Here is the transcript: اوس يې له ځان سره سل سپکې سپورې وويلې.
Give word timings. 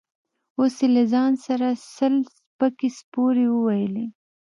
اوس 0.59 0.75
يې 0.83 0.87
له 0.95 1.03
ځان 1.13 1.31
سره 1.45 1.67
سل 1.95 2.15
سپکې 2.35 2.89
سپورې 2.97 3.45
وويلې. 3.49 4.05